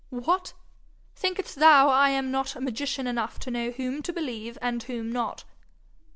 What! 0.09 0.53
think'st 1.15 1.57
thou 1.59 1.89
I 1.89 2.09
am 2.09 2.31
not 2.31 2.59
magician 2.59 3.05
enough 3.05 3.37
to 3.37 3.51
know 3.51 3.69
whom 3.69 4.01
to 4.01 4.11
believe 4.11 4.57
and 4.59 4.81
whom 4.81 5.11
not? 5.11 5.43